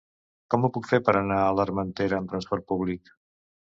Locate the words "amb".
2.21-2.33